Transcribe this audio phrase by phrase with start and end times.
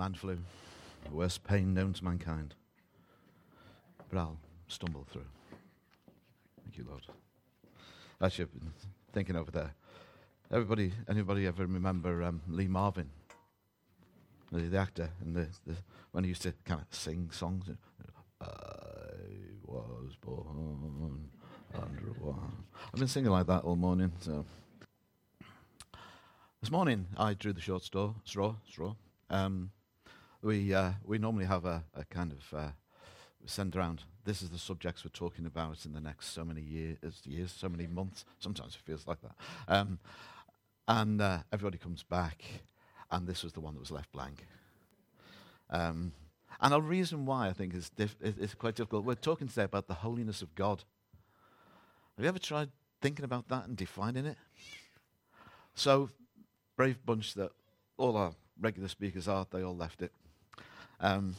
[0.00, 0.38] Man flu,
[1.04, 2.54] the worst pain known to mankind.
[4.08, 5.26] But I'll stumble through.
[6.64, 7.02] Thank you, Lord.
[8.18, 8.72] I've been
[9.12, 9.74] thinking over there.
[10.50, 13.10] Everybody, anybody ever remember um, Lee Marvin,
[14.50, 15.76] the, the actor, and the, the,
[16.12, 17.66] when he used to kind of sing songs?
[18.40, 18.46] I
[19.68, 21.28] was born
[21.74, 22.64] under a one.
[22.86, 24.12] I've been singing like that all morning.
[24.20, 24.46] So
[26.62, 28.14] this morning I drew the short straw.
[28.24, 28.54] Straw.
[28.66, 28.94] Straw.
[29.28, 29.72] Um,
[30.42, 32.70] we uh, we normally have a, a kind of uh,
[33.46, 34.02] send around.
[34.24, 37.68] This is the subjects we're talking about in the next so many years, years, so
[37.68, 38.24] many months.
[38.38, 39.34] Sometimes it feels like that.
[39.68, 39.98] Um,
[40.86, 42.42] and uh, everybody comes back,
[43.10, 44.46] and this was the one that was left blank.
[45.70, 46.12] Um,
[46.60, 49.04] and the reason why I think is, diff- is quite difficult.
[49.04, 50.84] We're talking today about the holiness of God.
[52.16, 52.68] Have you ever tried
[53.00, 54.36] thinking about that and defining it?
[55.74, 56.10] So,
[56.76, 57.52] brave bunch that
[57.96, 60.12] all our regular speakers are, they all left it.
[61.00, 61.34] Um,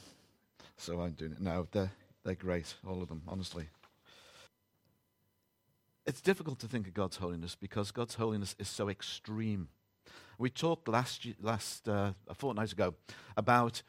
[0.77, 1.67] so I'm doing it now.
[1.71, 1.91] They're,
[2.23, 3.67] they're great, all of them, honestly.
[6.07, 9.67] It's difficult to think of God's holiness because God's holiness is so extreme.
[10.39, 12.95] We talked last, last uh, a fortnight ago
[13.37, 13.83] about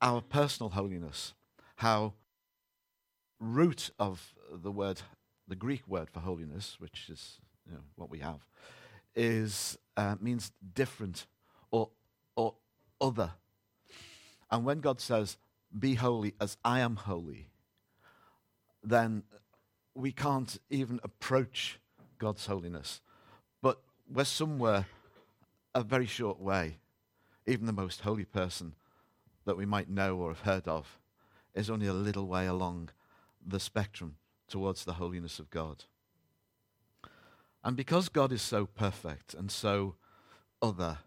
[0.00, 1.34] our personal holiness,
[1.76, 2.14] how
[3.38, 5.02] root of the word,
[5.46, 8.46] the Greek word for holiness, which is you know, what we have,
[9.14, 11.26] is uh, means different
[11.70, 11.90] or
[12.34, 12.54] or
[12.98, 13.32] other.
[14.52, 15.38] And when God says,
[15.76, 17.50] "Be holy as I am holy,"
[18.82, 19.24] then
[19.94, 21.80] we can't even approach
[22.18, 23.00] God's holiness.
[23.62, 24.86] But we're somewhere
[25.74, 26.78] a very short way.
[27.46, 28.74] Even the most holy person
[29.44, 31.00] that we might know or have heard of
[31.54, 32.90] is only a little way along
[33.44, 35.84] the spectrum towards the holiness of God.
[37.64, 39.96] And because God is so perfect and so
[40.60, 40.98] other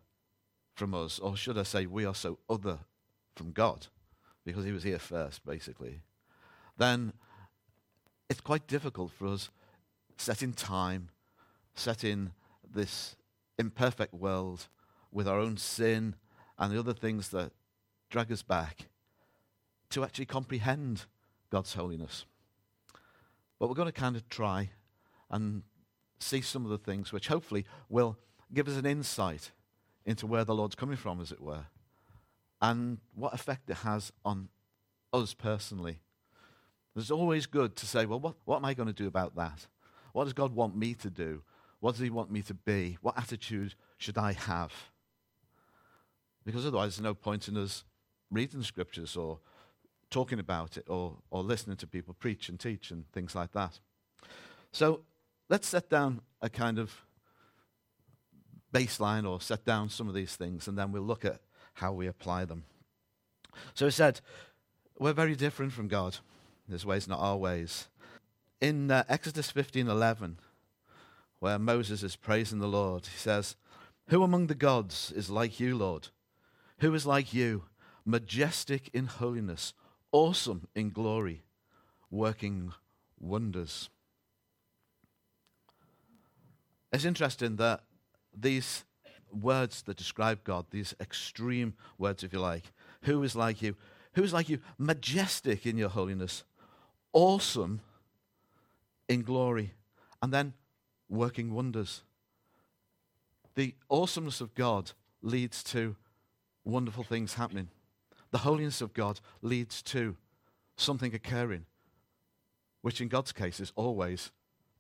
[0.74, 2.80] from us, or should I say, we are so other
[3.36, 3.88] from God,
[4.46, 6.02] because He was here first, basically,
[6.78, 7.14] then
[8.30, 9.50] it's quite difficult for us,
[10.18, 11.10] set in time,
[11.74, 12.32] set in
[12.70, 13.16] this
[13.58, 14.68] imperfect world
[15.12, 16.16] with our own sin
[16.58, 17.52] and the other things that
[18.10, 18.88] drag us back,
[19.90, 21.06] to actually comprehend
[21.50, 22.26] God's holiness.
[23.60, 24.72] But we're going to kind of try
[25.30, 25.64] and
[26.20, 28.18] see some of the things which hopefully will
[28.54, 29.52] give us an insight
[30.06, 31.66] into where the Lord's coming from, as it were,
[32.62, 34.50] and what effect it has on
[35.14, 36.00] us personally
[36.96, 39.68] it's always good to say, well, what, what am I going to do about that?
[40.14, 41.44] What does God want me to do?
[41.82, 42.98] What does He want me to be?
[43.02, 44.72] What attitude should I have?
[46.46, 47.84] Because otherwise, there's no point in us
[48.32, 49.40] reading the scriptures or
[50.10, 53.80] talking about it or, or listening to people preach and teach and things like that.
[54.72, 55.02] So
[55.50, 57.04] let's set down a kind of
[58.72, 61.40] baseline or set down some of these things and then we'll look at
[61.76, 62.64] how we apply them.
[63.74, 64.22] So he said,
[64.98, 66.18] we're very different from God.
[66.70, 67.88] His ways not our ways.
[68.62, 70.38] In uh, Exodus 15:11,
[71.40, 73.56] where Moses is praising the Lord, he says,
[74.08, 76.08] "Who among the gods is like you, Lord?
[76.80, 77.66] Who is like you,
[78.06, 79.74] majestic in holiness,
[80.12, 81.44] awesome in glory,
[82.10, 82.74] working
[83.20, 83.90] wonders?"
[86.92, 87.84] It's interesting that
[88.34, 88.86] these
[89.36, 93.76] words that describe God, these extreme words, if you like, who is like you?
[94.14, 94.60] Who is like you?
[94.78, 96.44] Majestic in your holiness,
[97.14, 97.82] awesome
[99.08, 99.74] in glory,
[100.22, 100.54] and then
[101.10, 102.02] working wonders.
[103.56, 104.92] The awesomeness of God
[105.22, 105.96] leads to
[106.64, 107.70] wonderful things happening.
[108.32, 110.16] The holiness of God leads to
[110.76, 111.66] something occurring,
[112.82, 114.32] which in God's case is always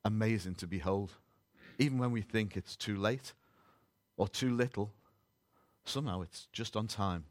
[0.03, 1.11] amazing to behold.
[1.77, 3.33] Even when we think it's too late
[4.18, 4.94] or too little,
[5.84, 7.26] somehow it's just on time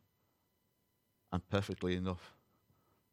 [1.32, 2.34] and perfectly enough.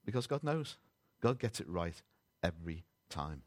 [0.06, 0.78] Because God knows.
[1.22, 2.02] God gets it right
[2.44, 3.44] every time.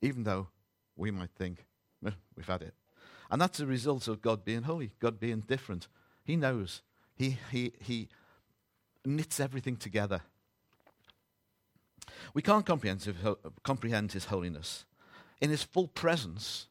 [0.00, 0.48] Even though
[0.96, 1.66] we might think,
[2.06, 2.74] eh, we've had it.
[3.30, 5.88] And that's a result of God being holy, God being different.
[6.24, 6.82] He knows.
[7.16, 8.08] He, he, he
[9.04, 10.22] knits everything together.
[12.32, 13.06] We can't comprehend
[13.62, 14.84] comprehend his holiness.
[15.40, 16.66] In his full presence,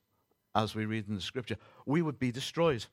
[0.55, 2.85] as we read in the scripture, we would be destroyed.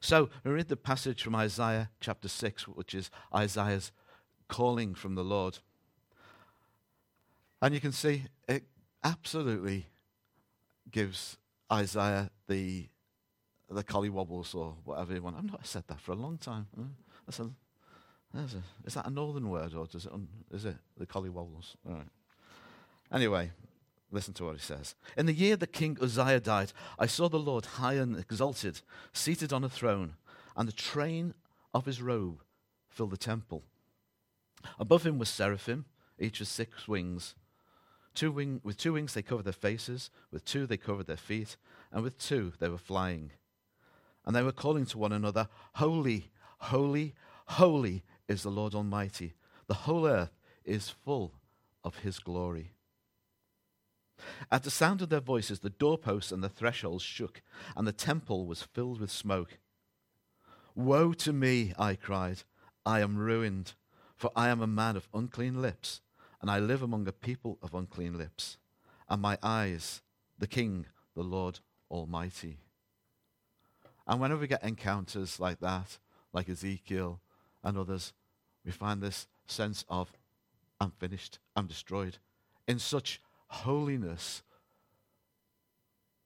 [0.00, 3.92] So we read the passage from Isaiah chapter 6, which is Isaiah's
[4.48, 5.58] calling from the Lord.
[7.62, 8.64] And you can see it
[9.04, 9.86] absolutely
[10.90, 11.36] gives
[11.70, 12.88] Isaiah the
[13.70, 15.36] the collywobbles or whatever you want.
[15.36, 16.66] I've not said that for a long time.
[16.74, 16.86] Hmm?
[17.26, 17.50] That's a,
[18.32, 20.12] that's a, is that a northern word or does it,
[20.50, 21.74] is it the collywobbles?
[21.86, 22.08] All right.
[23.12, 23.50] Anyway,
[24.10, 24.94] listen to what he says.
[25.16, 28.80] In the year that King Uzziah died, I saw the Lord high and exalted,
[29.12, 30.14] seated on a throne,
[30.56, 31.34] and the train
[31.74, 32.42] of his robe
[32.88, 33.62] filled the temple.
[34.78, 35.84] Above him was seraphim,
[36.18, 37.34] each with six wings.
[38.14, 41.56] Two wing, with two wings they covered their faces, with two they covered their feet,
[41.92, 43.30] and with two they were flying.
[44.24, 47.14] And they were calling to one another, Holy, holy,
[47.46, 49.34] holy is the Lord Almighty.
[49.68, 51.34] The whole earth is full
[51.84, 52.72] of his glory.
[54.50, 57.42] At the sound of their voices, the doorposts and the thresholds shook,
[57.76, 59.58] and the temple was filled with smoke.
[60.74, 62.42] Woe to me, I cried.
[62.86, 63.74] I am ruined,
[64.16, 66.00] for I am a man of unclean lips,
[66.40, 68.58] and I live among a people of unclean lips.
[69.08, 70.02] And my eyes,
[70.38, 71.60] the King, the Lord
[71.90, 72.58] Almighty.
[74.06, 75.98] And whenever we get encounters like that,
[76.32, 77.20] like Ezekiel
[77.62, 78.12] and others,
[78.64, 80.12] we find this sense of,
[80.80, 82.18] I'm finished, I'm destroyed.
[82.66, 84.42] In such holiness,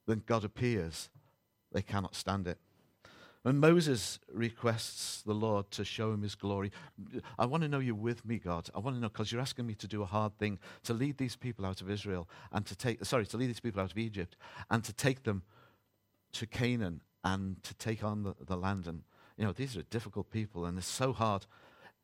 [0.07, 1.09] then God appears,
[1.73, 2.59] they cannot stand it.
[3.43, 6.71] When Moses requests the Lord to show him his glory,
[7.37, 8.69] I want to know you're with me, God.
[8.73, 11.19] I want to know because you're asking me to do a hard thing, to lead
[11.19, 13.99] these people out of Israel and to take, sorry, to lead these people out of
[13.99, 14.37] Egypt
[14.71, 15.43] and to take them
[16.35, 18.87] to Canaan and to take on the, the land.
[18.87, 19.03] And,
[19.37, 21.47] you know, these are difficult people and it's so hard.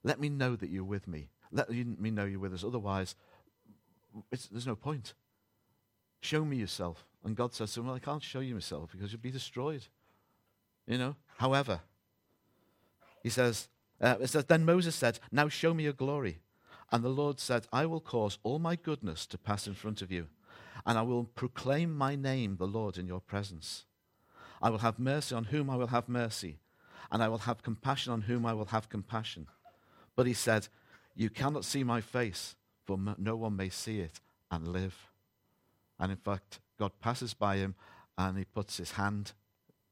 [0.03, 1.31] Let me know that you're with me.
[1.53, 2.65] Let me know you're with us.
[2.65, 3.15] Otherwise,
[4.31, 5.15] there's no point.
[6.21, 7.05] Show me yourself.
[7.25, 9.87] And God says to him, Well, I can't show you myself because you'll be destroyed.
[10.87, 11.17] You know?
[11.37, 11.81] However,
[13.23, 13.69] he says,
[14.01, 16.41] uh, it says, Then Moses said, Now show me your glory.
[16.91, 20.11] And the Lord said, I will cause all my goodness to pass in front of
[20.11, 20.29] you,
[20.87, 23.85] and I will proclaim my name, the Lord, in your presence.
[24.63, 26.59] I will have mercy on whom I will have mercy,
[27.13, 29.49] and I will have compassion on whom I will have compassion.
[30.17, 30.69] But he said,
[31.15, 32.57] You cannot see my face,
[32.89, 34.19] for no one may see it
[34.51, 34.97] and live.
[36.01, 37.77] And in fact, God passes by him
[38.17, 39.33] and he puts his hand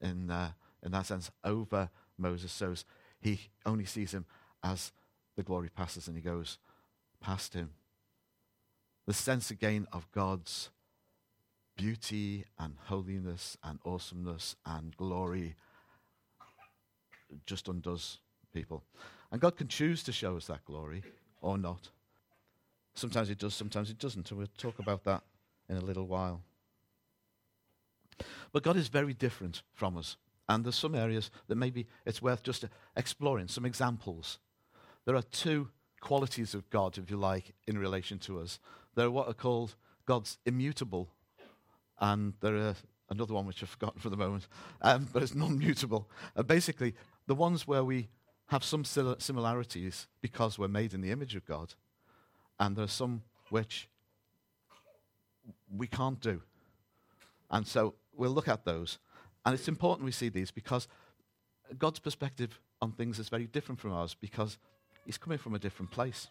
[0.01, 0.33] in.
[0.33, 0.51] Uh,
[0.87, 2.53] in that sense, over Moses.
[2.53, 2.75] So
[3.21, 4.25] he only sees him
[4.63, 4.93] as
[5.37, 6.59] the glory passes and he goes
[7.21, 7.71] past him.
[9.07, 10.71] The sense again of God's
[11.77, 15.57] beauty and holiness and awesomeness and glory
[17.45, 18.19] just undoes
[18.55, 18.85] people.
[19.33, 21.03] And God can choose to show us that glory
[21.41, 21.91] or not.
[22.97, 24.31] Sometimes it does, sometimes it doesn't.
[24.31, 25.23] And we'll talk about that
[25.69, 26.43] in a little while.
[28.53, 30.17] But God is very different from us.
[30.49, 32.65] And there's some areas that maybe it's worth just
[32.97, 34.39] exploring, some examples.
[35.05, 35.69] There are two
[36.01, 38.59] qualities of God, if you like, in relation to us.
[38.95, 39.75] There are what are called
[40.07, 41.11] God's immutable,
[42.01, 42.75] and there are
[43.11, 44.47] another one which I've forgotten for the moment,
[44.83, 46.09] um, but it's non-mutable.
[46.35, 46.95] Uh, basically,
[47.27, 48.09] the ones where we
[48.47, 51.75] have some similarities because we're made in the image of God,
[52.58, 53.88] and there are some which
[55.75, 56.43] we can't do.
[57.50, 58.99] And so we'll look at those.
[59.44, 60.88] And it's important we see these because
[61.79, 64.58] God's perspective on things is very different from ours because
[65.05, 66.29] he's coming from a different place.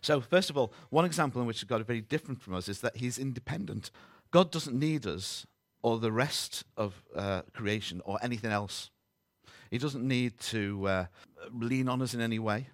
[0.00, 2.80] So, first of all, one example in which God is very different from us is
[2.80, 3.90] that he's independent.
[4.30, 5.46] God doesn't need us
[5.82, 8.90] or the rest of uh, creation or anything else.
[9.70, 11.06] He doesn't need to uh,
[11.52, 12.68] lean on us in any way.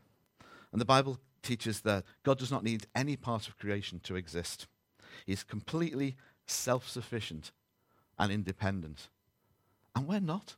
[0.73, 4.67] And the Bible teaches that God does not need any part of creation to exist.
[5.27, 7.53] He's completely self sufficient
[8.19, 9.09] and independent.
[9.95, 10.57] And we're not.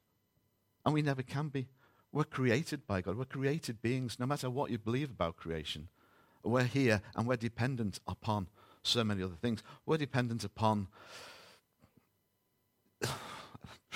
[0.84, 1.66] And we never can be.
[2.12, 3.18] We're created by God.
[3.18, 5.88] We're created beings, no matter what you believe about creation.
[6.42, 8.46] We're here and we're dependent upon
[8.82, 9.62] so many other things.
[9.84, 10.86] We're dependent upon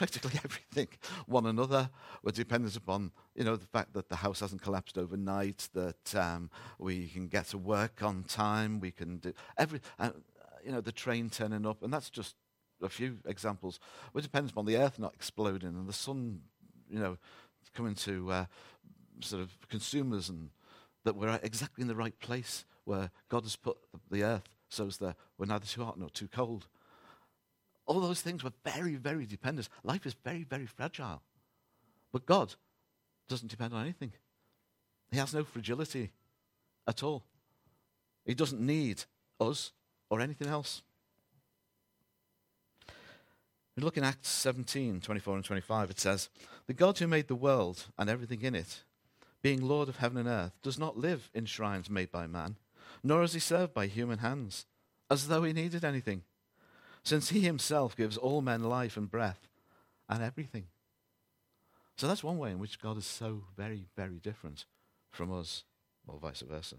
[0.01, 0.89] practically everything,
[1.27, 1.91] one another.
[2.23, 6.49] We're dependent upon, you know, the fact that the house hasn't collapsed overnight, that um,
[6.79, 10.13] we can get to work on time, we can do every, uh,
[10.65, 12.35] you know, the train turning up, and that's just
[12.83, 13.79] a few examples.
[14.15, 16.41] It depends upon the earth not exploding and the sun,
[16.89, 17.19] you know,
[17.75, 18.45] coming to uh,
[19.21, 20.49] sort of consumers and
[21.05, 23.77] that we're exactly in the right place where God has put
[24.11, 26.69] the earth so as that we're neither too hot nor too cold.
[27.87, 29.69] All those things were very, very dependent.
[29.83, 31.23] Life is very, very fragile.
[32.13, 32.55] But God
[33.29, 34.13] doesn't depend on anything.
[35.11, 36.13] He has no fragility
[36.87, 37.25] at all.
[38.25, 39.05] He doesn't need
[39.41, 39.73] us
[40.09, 40.83] or anything else.
[43.77, 45.91] We look in Acts 17, 24 and 25.
[45.91, 46.29] It says,
[46.67, 48.83] The God who made the world and everything in it,
[49.43, 52.57] being Lord of heaven and earth, does not live in shrines made by man,
[53.03, 54.67] nor is he served by human hands,
[55.11, 56.23] as though he needed anything,
[57.03, 59.49] since he himself gives all men life and breath
[60.09, 60.67] and everything.
[61.97, 64.65] So that's one way in which God is so very, very different
[65.11, 65.65] from us,
[66.07, 66.77] or vice versa.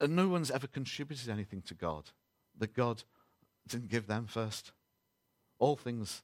[0.00, 2.10] And no one's ever contributed anything to God
[2.58, 3.02] that God
[3.66, 4.72] didn't give them first.
[5.58, 6.22] All things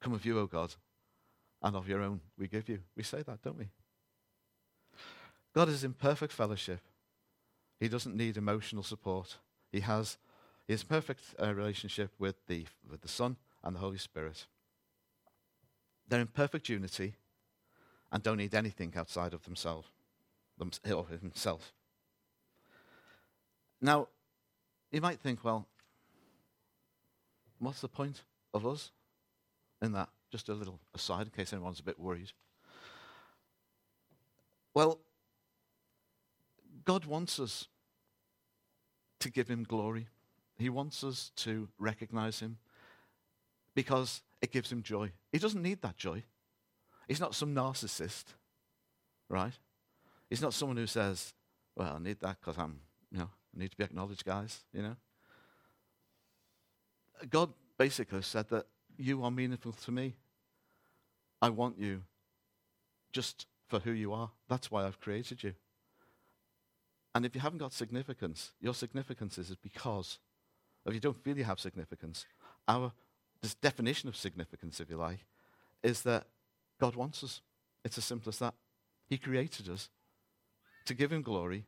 [0.00, 0.74] come of you, O God,
[1.62, 2.80] and of your own we give you.
[2.96, 3.68] We say that, don't we?
[5.54, 6.80] God is in perfect fellowship.
[7.78, 9.38] He doesn't need emotional support.
[9.72, 10.18] He has
[10.68, 14.46] his perfect uh, relationship with the, with the Son and the Holy Spirit.
[16.08, 17.14] They're in perfect unity
[18.12, 19.88] and don't need anything outside of themselves,
[20.58, 21.72] them, or himself.
[23.80, 24.08] Now,
[24.90, 25.66] you might think, well,
[27.58, 28.90] what's the point of us
[29.80, 30.10] in that?
[30.30, 32.32] Just a little aside in case anyone's a bit worried.
[34.74, 35.00] Well,
[36.84, 37.68] God wants us
[39.22, 40.08] to give him glory.
[40.58, 42.58] He wants us to recognize him
[43.74, 45.12] because it gives him joy.
[45.30, 46.22] He doesn't need that joy.
[47.08, 48.24] He's not some narcissist,
[49.28, 49.52] right?
[50.28, 51.34] He's not someone who says,
[51.76, 54.82] well, I need that because I'm, you know, I need to be acknowledged, guys, you
[54.82, 54.96] know.
[57.30, 60.14] God basically said that you are meaningful to me.
[61.40, 62.02] I want you
[63.12, 64.30] just for who you are.
[64.48, 65.54] That's why I've created you.
[67.14, 70.18] And if you haven't got significance, your significance is because,
[70.86, 72.26] if you don't feel you have significance,
[72.66, 72.92] our
[73.42, 75.26] this definition of significance, if you like,
[75.82, 76.26] is that
[76.80, 77.40] God wants us.
[77.84, 78.54] It's as simple as that.
[79.08, 79.90] He created us
[80.86, 81.64] to give him glory,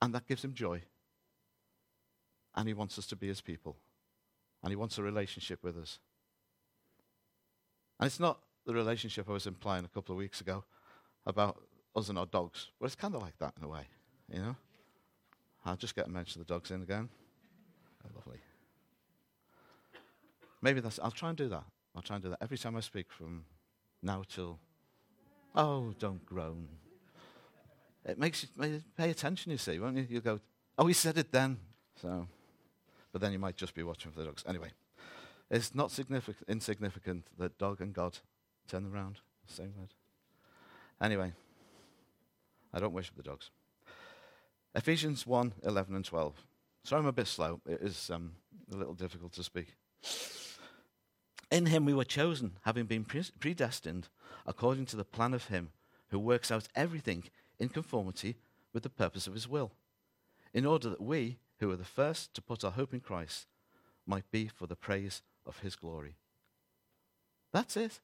[0.00, 0.82] and that gives him joy.
[2.54, 3.76] And he wants us to be his people.
[4.62, 5.98] And he wants a relationship with us.
[7.98, 10.64] And it's not the relationship I was implying a couple of weeks ago
[11.26, 11.60] about
[11.96, 12.68] us and our dogs.
[12.78, 13.88] But it's kind of like that in a way,
[14.32, 14.56] you know?
[15.64, 17.08] I'll just get a mention of the dogs in again.
[18.04, 18.38] Oh, lovely.
[20.62, 21.64] Maybe that's, I'll try and do that.
[21.94, 23.44] I'll try and do that every time I speak from
[24.02, 24.58] now till,
[25.54, 26.68] oh, don't groan.
[28.04, 30.06] It makes you pay attention, you see, won't you?
[30.08, 30.38] You go,
[30.78, 31.58] oh, he said it then.
[32.00, 32.28] So,
[33.10, 34.44] but then you might just be watching for the dogs.
[34.46, 34.70] Anyway,
[35.50, 38.18] it's not significant, insignificant that dog and God
[38.68, 39.18] turn around.
[39.46, 39.94] Same word.
[41.00, 41.32] Anyway.
[42.76, 43.50] I don't worship the dogs.
[44.74, 46.34] Ephesians 1 11 and 12.
[46.84, 47.58] Sorry, I'm a bit slow.
[47.66, 48.32] It is um,
[48.70, 49.74] a little difficult to speak.
[51.50, 53.06] In him we were chosen, having been
[53.40, 54.08] predestined
[54.46, 55.70] according to the plan of him
[56.10, 57.24] who works out everything
[57.58, 58.36] in conformity
[58.74, 59.72] with the purpose of his will,
[60.52, 63.46] in order that we, who are the first to put our hope in Christ,
[64.06, 66.16] might be for the praise of his glory.
[67.54, 68.00] That's it.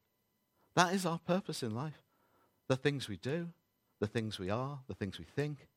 [0.74, 2.02] That is our purpose in life.
[2.68, 3.50] The things we do,
[4.02, 5.68] the things we are, the things we think,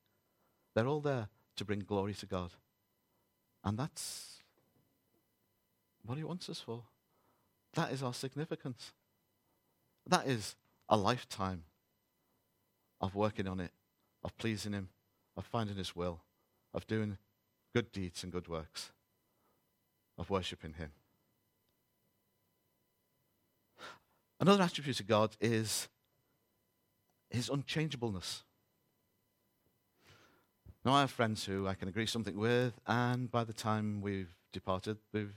[0.73, 2.49] they're all there to bring glory to God.
[3.63, 4.41] And that's
[6.03, 6.81] what He wants us for.
[7.75, 8.93] That is our significance.
[10.07, 10.55] That is
[10.89, 11.65] a lifetime
[12.99, 13.69] of working on it,
[14.23, 14.89] of pleasing Him,
[15.37, 16.21] of finding His will,
[16.73, 17.19] of doing
[17.75, 18.91] good deeds and good works,
[20.17, 20.89] of worshipping Him.
[24.39, 25.89] Another attribute of God is
[27.35, 28.43] his unchangeableness.
[30.83, 34.33] Now, I have friends who I can agree something with, and by the time we've
[34.53, 35.33] departed, we've,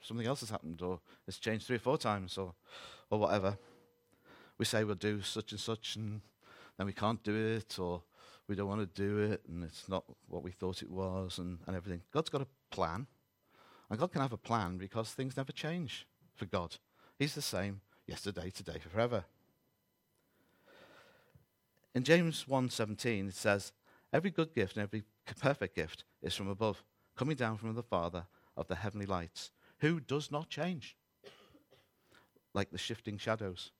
[0.00, 2.54] something else has happened, or it's changed three or four times, or,
[3.10, 3.58] or whatever.
[4.58, 6.22] We say we'll do such and such, and
[6.78, 8.02] then we can't do it, or
[8.48, 11.58] we don't want to do it, and it's not what we thought it was, and,
[11.66, 12.02] and everything.
[12.12, 13.06] God's got a plan,
[13.90, 16.76] and God can have a plan because things never change for God.
[17.18, 19.24] He's the same yesterday, today, forever.
[21.96, 23.72] In James 1:17 it says,
[24.12, 26.84] "Every good gift and every perfect gift is from above,
[27.14, 30.94] coming down from the Father of the heavenly lights, who does not change."
[32.52, 33.72] Like the shifting shadows.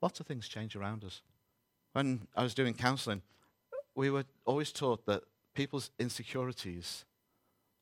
[0.00, 1.20] Lots of things change around us.
[1.92, 3.22] When I was doing counseling,
[3.94, 7.04] we were always taught that people's insecurities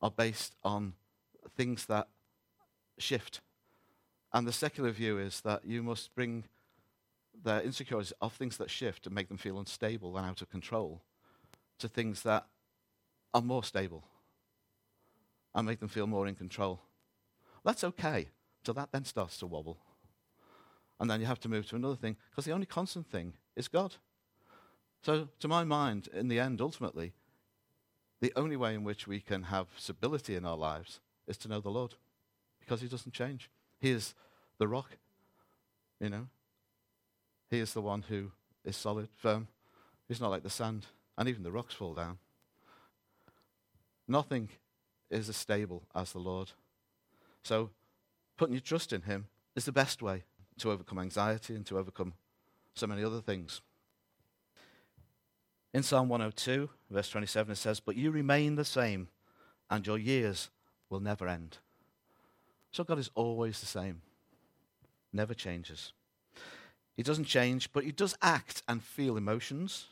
[0.01, 0.97] are based on
[1.55, 2.09] things that
[2.97, 3.39] shift.
[4.33, 6.49] And the secular view is that you must bring
[7.43, 11.01] their insecurities of things that shift and make them feel unstable and out of control
[11.79, 12.47] to things that
[13.33, 14.03] are more stable
[15.53, 16.81] and make them feel more in control.
[17.63, 18.27] That's okay
[18.63, 19.77] till that then starts to wobble.
[20.99, 23.67] And then you have to move to another thing because the only constant thing is
[23.67, 23.95] God.
[25.03, 27.13] So, to my mind, in the end, ultimately,
[28.19, 31.59] the only way in which we can have stability in our lives is to know
[31.59, 31.95] the Lord
[32.59, 33.49] because He doesn't change.
[33.79, 34.15] He is
[34.57, 34.97] the rock,
[35.99, 36.27] you know.
[37.49, 38.31] He is the one who
[38.65, 39.47] is solid, firm.
[40.07, 40.85] He's not like the sand,
[41.17, 42.17] and even the rocks fall down.
[44.07, 44.49] Nothing
[45.09, 46.51] is as stable as the Lord.
[47.43, 47.69] So,
[48.37, 50.23] putting your trust in Him is the best way
[50.59, 52.13] to overcome anxiety and to overcome
[52.73, 53.61] so many other things.
[55.73, 59.09] In Psalm 102, verse 27, it says, But you remain the same,
[59.69, 60.49] and your years
[60.89, 61.57] will never end.
[62.71, 64.01] So God is always the same.
[65.13, 65.93] never changes.
[66.97, 69.85] He doesn't change, but he does act and feel emotions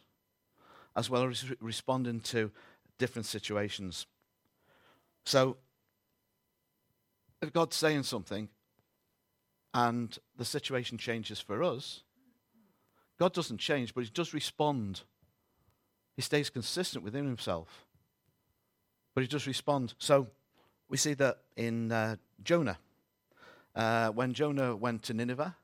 [0.95, 2.51] as well as re- responding to
[2.97, 4.07] different situations.
[5.23, 5.57] So,
[7.41, 8.49] if God's saying something
[9.73, 12.01] and the situation changes for us,
[13.19, 15.01] God doesn't change, but he does respond.
[16.15, 17.85] He stays consistent within himself,
[19.13, 19.93] but he does respond.
[19.99, 20.27] So,
[20.89, 22.79] we see that in uh, Jonah.
[23.75, 25.55] Uh, when Jonah went to Nineveh,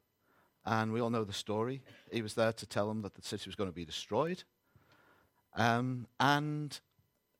[0.66, 3.48] and we all know the story, he was there to tell them that the city
[3.48, 4.44] was going to be destroyed.
[5.56, 6.80] Um, and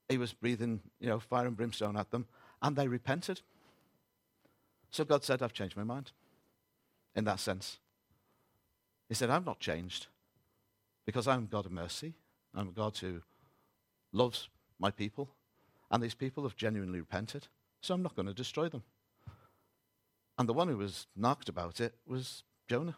[0.10, 2.28] he was breathing, you know, fire and brimstone at them,
[2.62, 3.42] and they repented.
[4.90, 6.12] So God said, I've changed my mind
[7.16, 7.78] in that sense.
[9.08, 10.08] He said, I've not changed
[11.06, 12.14] because I'm God of mercy.
[12.54, 13.22] I'm a God who
[14.12, 14.50] loves
[14.80, 15.30] my people,
[15.90, 17.48] and these people have genuinely repented,
[17.82, 18.84] so I'm not going to destroy them.
[20.38, 22.98] And the one who was knocked about it was Jonah.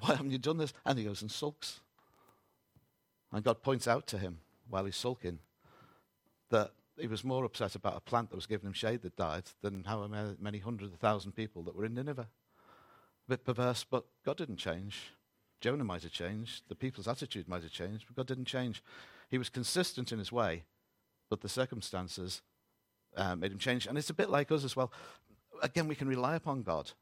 [0.00, 0.72] Why haven't you done this?
[0.84, 1.80] And he goes and sulks.
[3.32, 4.38] And God points out to him
[4.68, 5.38] while he's sulking
[6.50, 9.44] that he was more upset about a plant that was giving him shade that died
[9.62, 10.06] than how
[10.40, 12.28] many hundreds of thousand people that were in Nineveh.
[13.26, 15.12] A bit perverse, but God didn't change.
[15.60, 16.62] Jonah might have changed.
[16.68, 18.82] The people's attitude might have changed, but God didn't change.
[19.28, 20.64] He was consistent in his way,
[21.28, 22.42] but the circumstances
[23.16, 23.86] uh, made him change.
[23.86, 24.92] And it's a bit like us as well.
[25.62, 26.92] Again, we can rely upon God.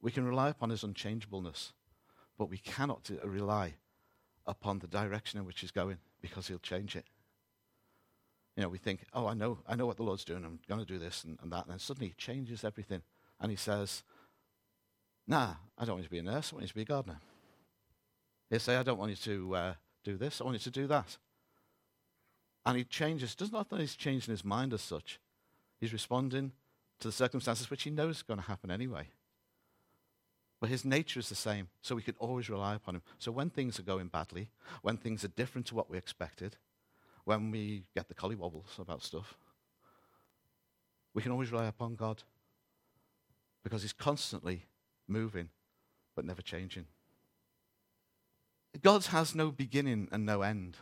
[0.00, 1.72] We can rely upon his unchangeableness,
[2.38, 3.74] but we cannot rely
[4.46, 7.04] upon the direction in which he's going because he'll change it.
[8.56, 10.44] You know, we think, oh, I know, I know what the Lord's doing.
[10.44, 11.64] I'm going to do this and, and that.
[11.64, 13.02] And then suddenly he changes everything.
[13.40, 14.04] And he says,
[15.26, 16.52] nah, I don't want you to be a nurse.
[16.52, 17.18] I want you to be a gardener.
[18.50, 19.74] He'll say, I don't want you to uh,
[20.04, 20.40] do this.
[20.40, 21.16] I want you to do that.
[22.64, 23.34] And he changes.
[23.34, 25.18] Does not that he's changing his mind as such.
[25.80, 26.52] He's responding
[27.00, 29.08] to the circumstances which he knows is going to happen anyway.
[30.64, 33.02] But his nature is the same, so we can always rely upon him.
[33.18, 34.48] So when things are going badly,
[34.80, 36.56] when things are different to what we expected,
[37.24, 39.36] when we get the collywobbles about stuff,
[41.12, 42.22] we can always rely upon God
[43.62, 44.64] because he's constantly
[45.06, 45.50] moving
[46.16, 46.86] but never changing.
[48.80, 50.78] God has no beginning and no end.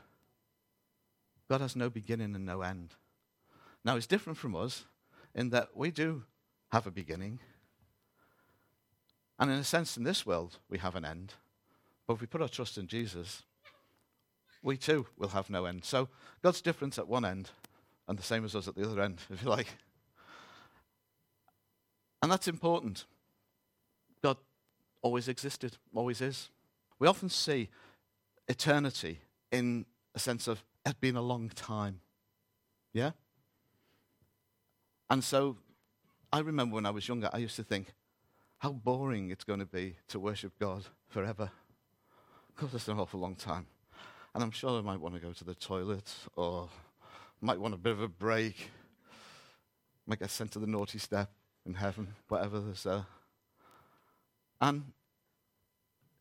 [1.48, 2.94] God has no beginning and no end.
[3.84, 4.84] Now, it's different from us
[5.34, 6.22] in that we do
[6.70, 7.40] have a beginning
[9.42, 11.34] and in a sense, in this world, we have an end.
[12.06, 13.42] But if we put our trust in Jesus,
[14.62, 15.84] we too will have no end.
[15.84, 16.08] So
[16.44, 17.50] God's different at one end
[18.06, 19.66] and the same as us at the other end, if you like.
[22.22, 23.04] And that's important.
[24.22, 24.36] God
[25.02, 26.48] always existed, always is.
[27.00, 27.68] We often see
[28.46, 31.98] eternity in a sense of it being a long time.
[32.92, 33.10] Yeah?
[35.10, 35.56] And so
[36.32, 37.92] I remember when I was younger, I used to think,
[38.62, 41.50] how boring it's going to be to worship God forever.
[42.54, 43.66] Because that's an awful long time.
[44.32, 46.68] And I'm sure I might want to go to the toilet or
[47.40, 48.70] might want a bit of a break.
[50.06, 51.32] Might get sent to the naughty step
[51.66, 53.04] in heaven, whatever there's there.
[54.60, 54.84] And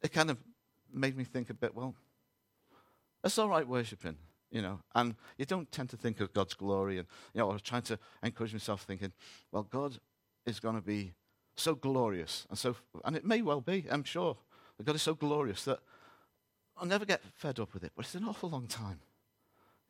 [0.01, 0.38] it kind of
[0.91, 1.93] made me think a bit, well,
[3.23, 4.17] it's all right worshiping,
[4.49, 7.54] you know, and you don't tend to think of God's glory and, you know, I
[7.54, 9.12] was trying to encourage myself thinking,
[9.51, 9.99] well, God
[10.47, 11.13] is going to be
[11.56, 12.46] so glorious.
[12.50, 14.38] And, so, and it may well be, I'm sure,
[14.78, 15.80] that God is so glorious that
[16.78, 19.00] I'll never get fed up with it, but it's an awful long time.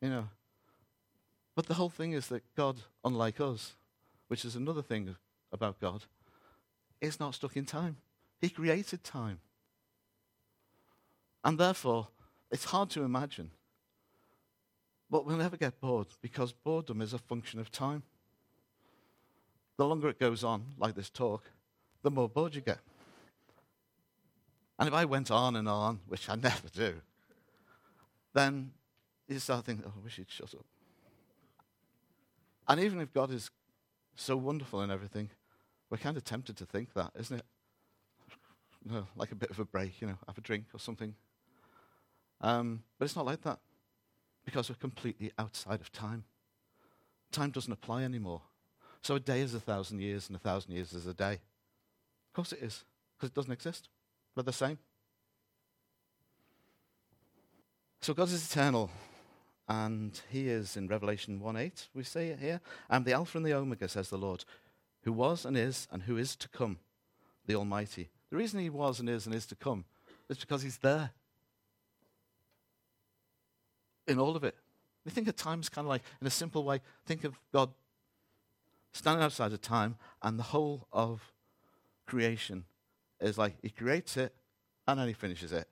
[0.00, 0.28] You know.
[1.54, 3.74] But the whole thing is that God, unlike us,
[4.28, 5.14] which is another thing
[5.52, 6.04] about God,
[7.00, 7.96] is not stuck in time.
[8.40, 9.40] He created time.
[11.44, 12.08] And therefore,
[12.50, 13.50] it's hard to imagine.
[15.10, 18.02] But we'll never get bored because boredom is a function of time
[19.76, 21.50] the longer it goes on, like this talk,
[22.02, 22.78] the more bored you get.
[24.78, 26.94] And if I went on and on, which I never do,
[28.34, 28.72] then
[29.28, 30.64] you start thinking, oh, I wish he'd shut up.
[32.68, 33.50] And even if God is
[34.14, 35.30] so wonderful and everything,
[35.90, 37.44] we're kind of tempted to think that, isn't it?
[38.84, 41.14] No, like a bit of a break, you know, have a drink or something.
[42.40, 43.60] Um, but it's not like that
[44.44, 46.24] because we're completely outside of time.
[47.30, 48.42] Time doesn't apply anymore.
[49.02, 51.34] So a day is a thousand years, and a thousand years is a day.
[51.34, 52.84] Of course it is,
[53.16, 53.88] because it doesn't exist.
[54.34, 54.78] But the same.
[58.00, 58.90] So God is eternal,
[59.68, 62.60] and He is in Revelation 1 8, we see it here.
[62.88, 64.44] I'm the Alpha and the Omega, says the Lord,
[65.02, 66.78] who was and is and who is to come,
[67.46, 68.08] the Almighty.
[68.30, 69.84] The reason He was and is and is to come
[70.28, 71.10] is because He's there.
[74.06, 74.56] In all of it.
[75.04, 77.70] We think of time as kind of like, in a simple way, think of God
[78.92, 81.32] standing outside of time and the whole of
[82.06, 82.64] creation
[83.20, 84.34] is like he creates it
[84.86, 85.68] and then he finishes it.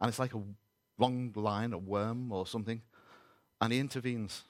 [0.00, 0.42] And it's like a
[0.98, 2.82] long line, a worm or something,
[3.60, 4.42] and he intervenes.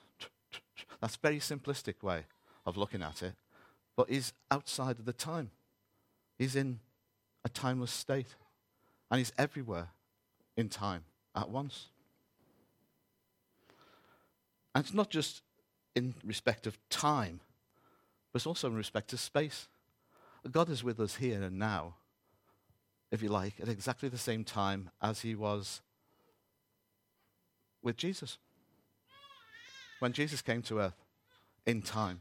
[1.00, 2.24] That's a very simplistic way
[2.66, 3.34] of looking at it,
[3.96, 5.50] but he's outside of the time.
[6.38, 6.80] He's in
[7.44, 8.34] a timeless state,
[9.10, 9.88] and he's everywhere
[10.56, 11.88] in time at once.
[14.74, 15.42] And it's not just
[15.94, 17.40] in respect of time,
[18.32, 19.68] but also in respect to space.
[20.50, 21.96] God is with us here and now,
[23.10, 25.82] if you like, at exactly the same time as he was
[27.82, 28.38] with Jesus.
[29.98, 31.04] When Jesus came to earth
[31.66, 32.20] in time.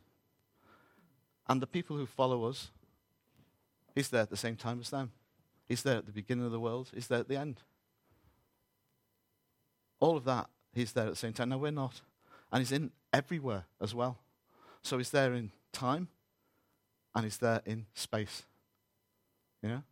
[1.48, 2.70] And the people who follow us,
[3.96, 5.12] he's there at the same time as them.
[5.68, 7.62] He's there at the beginning of the world, he's there at the end.
[10.00, 11.50] All of that, he's there at the same time.
[11.50, 12.02] Now we're not.
[12.52, 14.18] And he's in everywhere as well.
[14.82, 16.10] So he's there in time
[17.16, 18.44] and he's there in space.
[19.62, 19.84] You know?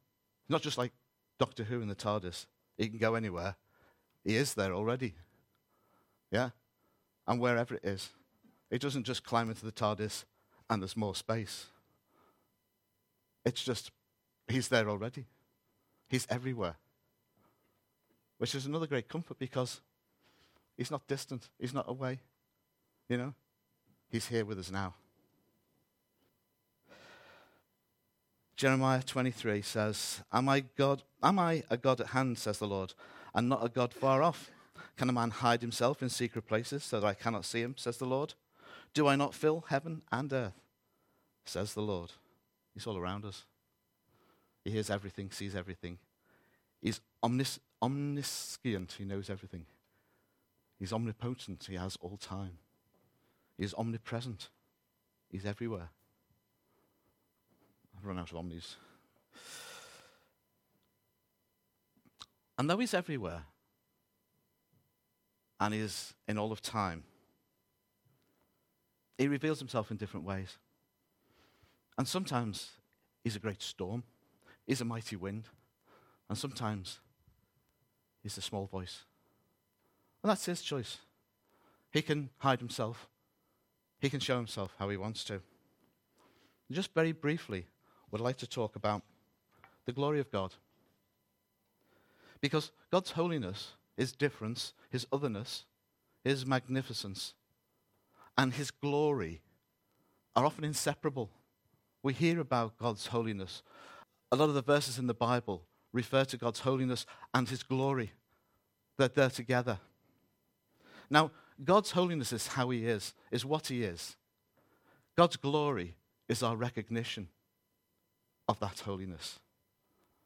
[0.49, 0.91] Not just like
[1.39, 2.45] Doctor Who in the TARDIS.
[2.77, 3.55] He can go anywhere.
[4.23, 5.15] He is there already.
[6.31, 6.49] Yeah?
[7.27, 8.09] And wherever it is.
[8.69, 10.25] It doesn't just climb into the TARDIS
[10.69, 11.67] and there's more space.
[13.45, 13.91] It's just,
[14.47, 15.25] he's there already.
[16.09, 16.75] He's everywhere.
[18.37, 19.81] Which is another great comfort because
[20.77, 22.19] he's not distant, he's not away.
[23.09, 23.33] You know?
[24.09, 24.95] He's here with us now.
[28.57, 31.03] Jeremiah 23 says, Am I God?
[31.21, 32.95] Am I a God at hand, says the Lord,
[33.35, 34.49] and not a God far off?
[34.97, 37.97] Can a man hide himself in secret places so that I cannot see him, says
[37.97, 38.33] the Lord?
[38.95, 40.59] Do I not fill heaven and earth,
[41.45, 42.13] says the Lord?
[42.73, 43.45] He's all around us.
[44.63, 45.99] He hears everything, sees everything.
[46.81, 49.67] He's omnis- omniscient, he knows everything.
[50.79, 52.57] He's omnipotent, he has all time.
[53.55, 54.49] He's omnipresent,
[55.29, 55.89] he's everywhere.
[57.97, 58.75] I've run out of omnis.
[62.57, 63.43] And though he's everywhere,
[65.59, 67.03] and is in all of time,
[69.17, 70.57] he reveals himself in different ways.
[71.97, 72.71] And sometimes
[73.23, 74.03] he's a great storm,
[74.67, 75.45] he's a mighty wind,
[76.29, 76.99] and sometimes
[78.21, 79.03] he's a small voice.
[80.21, 80.97] And that's his choice.
[81.91, 83.07] He can hide himself,
[83.99, 85.41] he can show himself how he wants to.
[86.69, 87.65] Just very briefly,
[88.11, 89.01] would like to talk about
[89.85, 90.53] the glory of God.
[92.41, 95.65] Because God's holiness, His difference, His otherness,
[96.23, 97.33] His magnificence,
[98.37, 99.41] and His glory
[100.35, 101.29] are often inseparable.
[102.03, 103.63] We hear about God's holiness.
[104.31, 108.11] A lot of the verses in the Bible refer to God's holiness and His glory.
[108.97, 109.79] They're there together.
[111.09, 111.31] Now,
[111.63, 114.15] God's holiness is how He is, is what He is.
[115.15, 115.95] God's glory
[116.29, 117.29] is our recognition
[118.47, 119.39] of that holiness,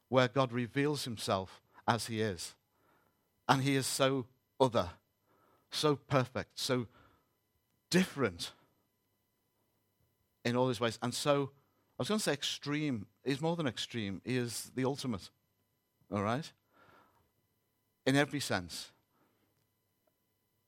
[0.10, 2.56] where God reveals himself as he is.
[3.48, 4.26] And he is so
[4.60, 4.90] other,
[5.70, 6.88] so perfect, so
[7.90, 8.52] different
[10.46, 10.98] in all his ways.
[11.02, 11.52] And so,
[11.98, 13.06] I was going to say extreme.
[13.24, 15.30] He's more than extreme, he is the ultimate.
[16.12, 16.52] All right?
[18.06, 18.92] In every sense.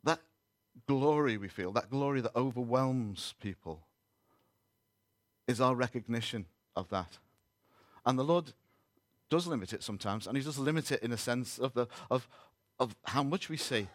[0.04, 0.20] That
[0.88, 3.82] glory we feel, that glory that overwhelms people,
[5.48, 7.18] is our recognition of that.
[8.06, 8.54] And the Lord
[9.30, 12.28] does limit it sometimes, and He does limit it in a sense of, the, of,
[12.80, 13.88] of how much we see.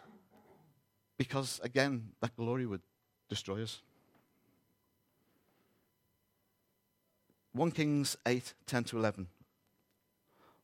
[1.17, 2.81] Because, again, that glory would
[3.29, 3.81] destroy us.
[7.53, 9.27] 1 Kings 8 10 to 11.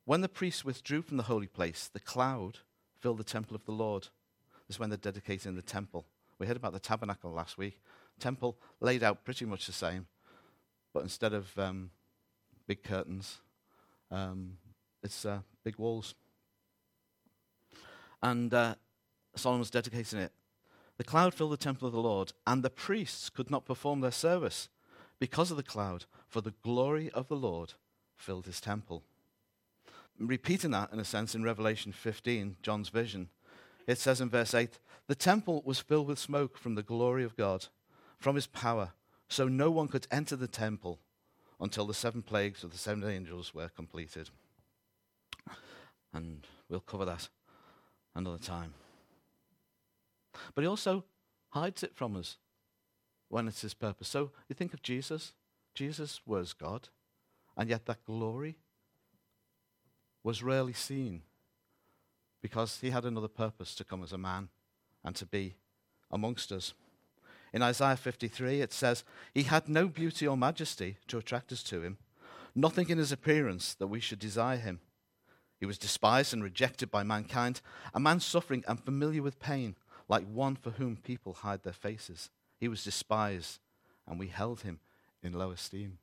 [0.05, 2.59] When the priests withdrew from the holy place, the cloud
[2.99, 4.03] filled the temple of the Lord.
[4.67, 6.05] This is when they're dedicating the temple.
[6.37, 7.79] We heard about the tabernacle last week.
[8.19, 10.07] Temple laid out pretty much the same,
[10.93, 11.89] but instead of um,
[12.67, 13.39] big curtains.
[14.11, 14.57] Um,
[15.03, 16.15] it's uh, big walls.
[18.21, 18.75] And uh,
[19.35, 20.31] Solomon was dedicating it.
[20.97, 24.11] The cloud filled the temple of the Lord, and the priests could not perform their
[24.11, 24.69] service
[25.19, 27.73] because of the cloud, for the glory of the Lord
[28.15, 29.03] filled his temple.
[30.17, 33.29] Repeating that, in a sense, in Revelation 15, John's vision,
[33.85, 37.35] it says in verse 8 The temple was filled with smoke from the glory of
[37.35, 37.67] God,
[38.17, 38.93] from his power,
[39.27, 40.99] so no one could enter the temple
[41.59, 44.29] until the seven plagues of the seven angels were completed.
[46.13, 47.29] And we'll cover that
[48.15, 48.73] another time.
[50.53, 51.03] But he also
[51.49, 52.37] hides it from us
[53.29, 54.07] when it's his purpose.
[54.07, 55.33] So you think of Jesus.
[55.73, 56.87] Jesus was God,
[57.57, 58.55] and yet that glory
[60.23, 61.23] was rarely seen
[62.41, 64.49] because he had another purpose to come as a man
[65.03, 65.55] and to be
[66.09, 66.73] amongst us.
[67.55, 71.81] In Isaiah 53, it says, He had no beauty or majesty to attract us to
[71.81, 71.97] him,
[72.53, 74.81] nothing in his appearance that we should desire him.
[75.57, 77.61] He was despised and rejected by mankind,
[77.93, 79.77] a man suffering and familiar with pain,
[80.09, 82.29] like one for whom people hide their faces.
[82.59, 83.59] He was despised,
[84.05, 84.81] and we held him
[85.23, 85.99] in low esteem.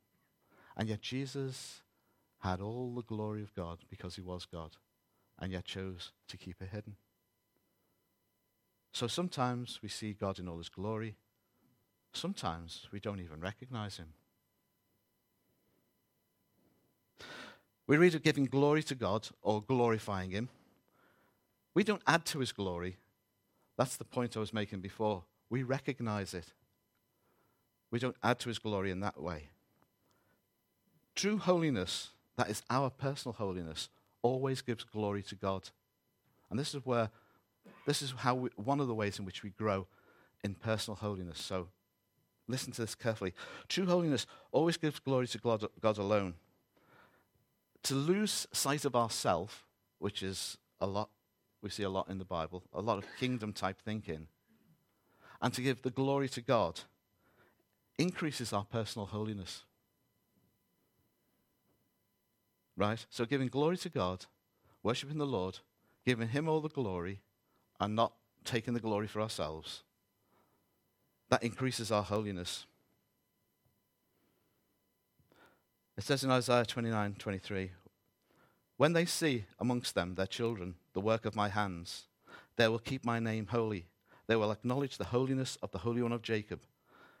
[0.75, 1.83] And yet Jesus
[2.39, 4.71] had all the glory of God because he was God,
[5.37, 6.95] and yet chose to keep it hidden.
[8.91, 11.15] So sometimes we see God in all his glory,
[12.13, 14.13] sometimes we don't even recognize him.
[17.85, 20.49] We read of giving glory to God or glorifying him.
[21.73, 22.97] We don't add to his glory.
[23.77, 25.23] That's the point I was making before.
[25.49, 26.53] We recognize it.
[27.91, 29.49] We don't add to his glory in that way.
[31.15, 33.89] True holiness, that is our personal holiness,
[34.21, 35.69] always gives glory to God.
[36.49, 37.09] And this is where,
[37.85, 39.87] this is how we, one of the ways in which we grow
[40.43, 41.39] in personal holiness.
[41.39, 41.67] So
[42.47, 43.33] listen to this carefully.
[43.67, 46.35] True holiness always gives glory to God, God alone.
[47.83, 49.65] To lose sight of ourself,
[49.99, 51.09] which is a lot,
[51.61, 54.27] we see a lot in the Bible, a lot of kingdom type thinking,
[55.41, 56.81] and to give the glory to God
[57.97, 59.63] increases our personal holiness.
[62.75, 63.05] Right?
[63.09, 64.25] So giving glory to God,
[64.81, 65.59] worshiping the Lord,
[66.05, 67.21] giving Him all the glory,
[67.79, 69.83] and not taking the glory for ourselves,
[71.29, 72.65] that increases our holiness.
[75.97, 77.71] It says in Isaiah 29 23,
[78.77, 82.07] When they see amongst them their children the work of my hands,
[82.55, 83.85] they will keep my name holy.
[84.27, 86.61] They will acknowledge the holiness of the Holy One of Jacob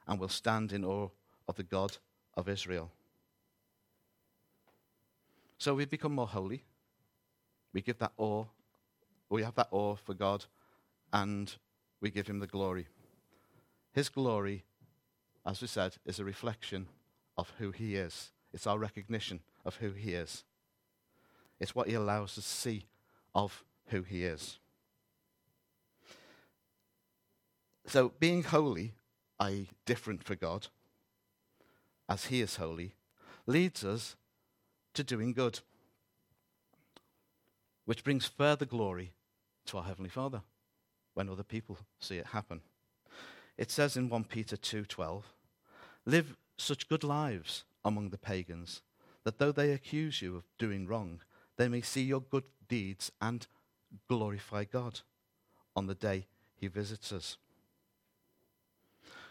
[0.07, 1.09] and will stand in awe
[1.47, 1.97] of the God
[2.35, 2.91] of Israel.
[5.57, 6.63] So we become more holy.
[7.73, 8.45] We give that awe.
[9.29, 10.45] We have that awe for God,
[11.11, 11.53] and
[12.01, 12.87] we give him the glory.
[13.93, 14.63] His glory,
[15.45, 16.87] as we said, is a reflection
[17.37, 18.31] of who he is.
[18.51, 20.43] It's our recognition of who he is.
[21.59, 22.85] It's what he allows us to see
[23.35, 24.57] of who he is.
[27.85, 28.93] So, being holy,
[29.39, 30.67] i.e., different for God,
[32.09, 32.93] as he is holy,
[33.45, 34.15] leads us
[34.93, 35.59] to doing good,
[37.85, 39.13] which brings further glory
[39.65, 40.41] to our Heavenly Father
[41.13, 42.61] when other people see it happen.
[43.57, 45.23] It says in 1 Peter 2:12,
[46.05, 48.81] "Live such good lives among the pagans
[49.23, 51.21] that though they accuse you of doing wrong,
[51.55, 53.47] they may see your good deeds and
[54.07, 55.01] glorify God
[55.75, 57.37] on the day he visits us."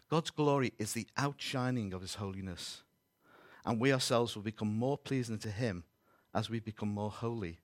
[0.08, 2.82] God's glory is the outshining of his holiness
[3.64, 5.84] and we ourselves will become more pleasing to Him
[6.34, 7.60] as we become more holy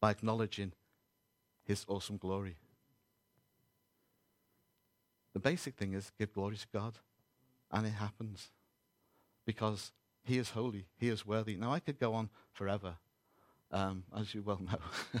[0.00, 0.72] by acknowledging
[1.64, 2.56] His awesome glory.
[5.34, 6.94] The basic thing is give glory to God,
[7.70, 8.50] and it happens
[9.44, 9.92] because
[10.22, 11.56] He is holy, He is worthy.
[11.56, 12.94] Now, I could go on forever,
[13.70, 15.20] um, as you well know.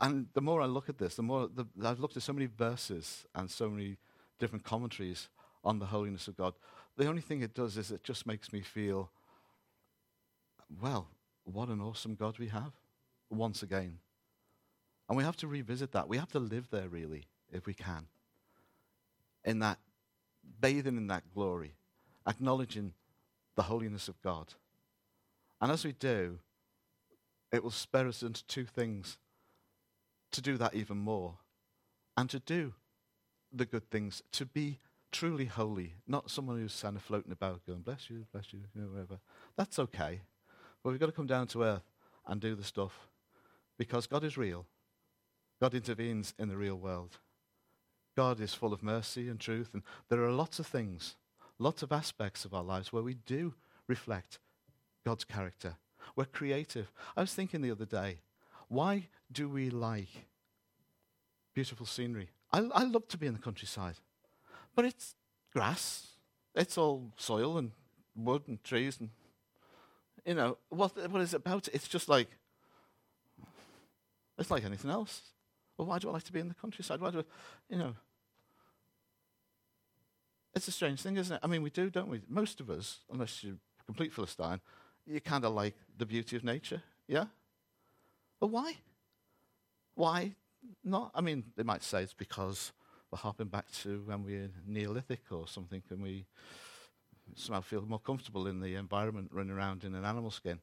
[0.00, 2.46] and the more I look at this, the more the, I've looked at so many
[2.46, 3.98] verses and so many
[4.38, 5.28] different commentaries
[5.64, 6.54] on the holiness of God.
[6.96, 9.10] The only thing it does is it just makes me feel,
[10.80, 11.08] well,
[11.44, 12.72] what an awesome God we have,
[13.30, 13.98] once again.
[15.08, 16.08] And we have to revisit that.
[16.08, 18.06] We have to live there, really, if we can.
[19.44, 19.78] In that,
[20.60, 21.74] bathing in that glory,
[22.26, 22.92] acknowledging
[23.56, 24.54] the holiness of God.
[25.60, 26.38] And as we do,
[27.52, 29.18] it will spur us into two things
[30.32, 31.34] to do that even more
[32.16, 32.74] and to do
[33.52, 34.78] the good things, to be
[35.10, 38.82] truly holy, not someone who's kind of floating about going, bless you, bless you, you
[38.82, 39.18] know, whatever.
[39.56, 40.20] That's okay.
[40.82, 41.90] But we've got to come down to earth
[42.26, 43.08] and do the stuff
[43.78, 44.66] because God is real.
[45.60, 47.18] God intervenes in the real world.
[48.18, 51.14] God is full of mercy and truth, and there are lots of things,
[51.56, 53.54] lots of aspects of our lives where we do
[53.86, 54.40] reflect
[55.06, 55.76] God's character.
[56.16, 56.90] We're creative.
[57.16, 58.22] I was thinking the other day,
[58.66, 60.26] why do we like
[61.54, 62.30] beautiful scenery?
[62.52, 64.00] I, I love to be in the countryside.
[64.74, 65.14] But it's
[65.52, 66.08] grass.
[66.56, 67.70] It's all soil and
[68.16, 69.10] wood and trees and
[70.26, 71.68] you know what what is it about?
[71.72, 72.26] It's just like
[74.36, 75.22] it's like anything else.
[75.76, 77.00] Well, why do I like to be in the countryside?
[77.00, 77.24] Why do I,
[77.70, 77.94] you know?
[80.58, 81.40] It's a strange thing, isn't it?
[81.40, 82.20] I mean, we do, don't we?
[82.28, 84.60] Most of us, unless you're a complete philistine,
[85.06, 87.26] you kind of like the beauty of nature, yeah.
[88.40, 88.74] But why?
[89.94, 90.34] Why
[90.82, 91.12] not?
[91.14, 92.72] I mean, they might say it's because
[93.08, 96.26] we're hopping back to when we are Neolithic or something, and we
[97.36, 100.58] somehow feel more comfortable in the environment running around in an animal skin.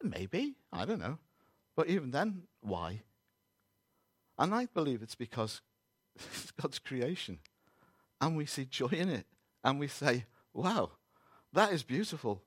[0.00, 1.18] Maybe, I don't know.
[1.74, 3.02] But even then, why?
[4.38, 5.62] And I believe it's because
[6.14, 7.40] it's God's creation.
[8.22, 9.26] And we see joy in it.
[9.64, 10.92] And we say, wow,
[11.52, 12.40] that is beautiful.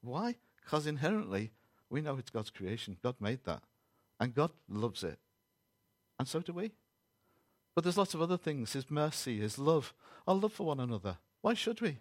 [0.00, 0.36] Why?
[0.62, 1.50] Because inherently,
[1.90, 2.96] we know it's God's creation.
[3.02, 3.62] God made that.
[4.20, 5.18] And God loves it.
[6.18, 6.72] And so do we.
[7.74, 9.92] But there's lots of other things His mercy, His love,
[10.26, 11.18] our love for one another.
[11.42, 11.98] Why should we?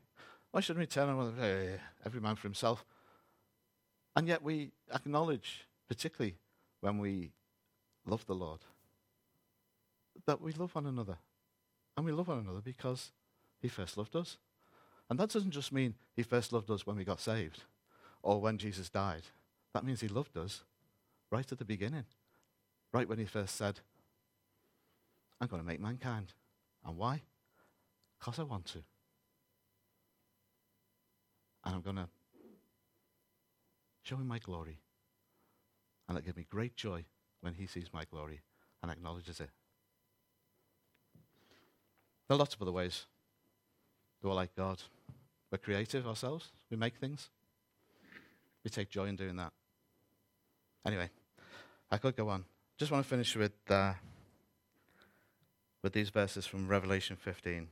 [0.51, 2.85] Why shouldn't we turn on hey, every man for himself?
[4.15, 6.37] And yet we acknowledge, particularly
[6.79, 7.33] when we
[8.05, 8.61] love the Lord,
[10.25, 11.17] that we love one another.
[11.95, 13.11] And we love one another because
[13.61, 14.37] He first loved us.
[15.09, 17.63] And that doesn't just mean He first loved us when we got saved
[18.21, 19.23] or when Jesus died.
[19.73, 20.63] That means He loved us
[21.31, 22.05] right at the beginning,
[22.91, 23.79] right when He first said,
[25.39, 26.33] I'm going to make mankind.
[26.85, 27.21] And why?
[28.19, 28.79] Because I want to.
[31.63, 32.07] And I'm going to
[34.03, 34.79] show him my glory.
[36.07, 37.05] And it gives me great joy
[37.41, 38.41] when he sees my glory
[38.81, 39.49] and acknowledges it.
[42.27, 43.05] There are lots of other ways
[44.21, 44.81] that we're like God.
[45.51, 46.51] We're creative ourselves.
[46.71, 47.29] We make things.
[48.63, 49.53] We take joy in doing that.
[50.85, 51.09] Anyway,
[51.91, 52.45] I could go on.
[52.77, 53.93] Just want to finish with, uh,
[55.83, 57.67] with these verses from Revelation 15.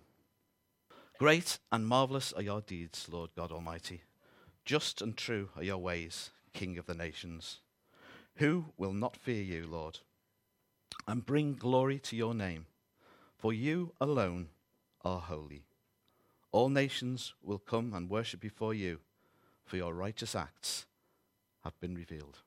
[1.17, 4.01] Great and marvelous are your deeds, Lord God Almighty.
[4.65, 7.59] Just and true are your ways, King of the nations.
[8.35, 9.99] Who will not fear you, Lord,
[11.07, 12.65] and bring glory to your name?
[13.43, 14.47] For you alone
[15.01, 15.65] are holy.
[16.53, 19.01] All nations will come and worship before you,
[19.65, 20.85] for your righteous acts
[21.65, 22.39] have been revealed.